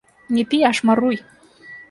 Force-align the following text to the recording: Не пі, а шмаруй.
Не 0.37 0.45
пі, 0.53 0.61
а 0.69 0.71
шмаруй. 0.79 1.21